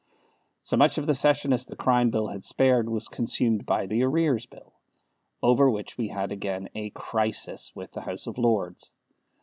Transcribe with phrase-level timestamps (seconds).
[0.63, 4.01] So much of the session as the Crime Bill had spared was consumed by the
[4.03, 4.73] Arrears Bill,
[5.43, 8.91] over which we had again a "crisis" with the House of Lords.